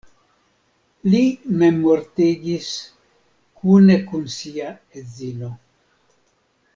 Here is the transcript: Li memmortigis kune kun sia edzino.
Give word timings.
Li 1.13 1.19
memmortigis 1.63 2.69
kune 3.61 3.97
kun 4.09 4.25
sia 4.39 4.71
edzino. 5.03 5.51